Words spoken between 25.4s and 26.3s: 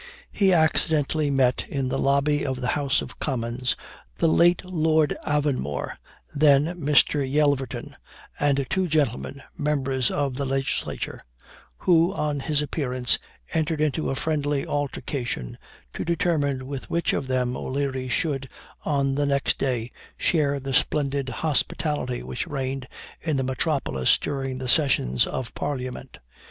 parliament.